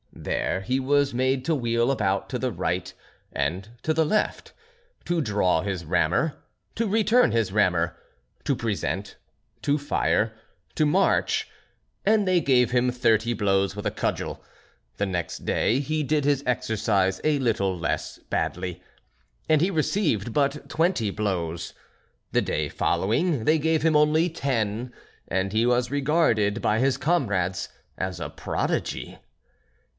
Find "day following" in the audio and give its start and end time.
22.41-23.45